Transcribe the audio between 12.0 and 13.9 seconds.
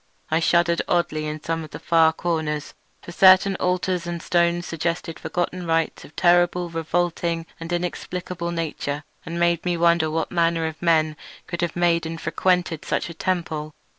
and frequented such a temple.